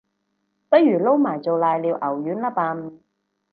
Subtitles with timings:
[0.67, 3.01] 不如撈埋做瀨尿牛丸吖笨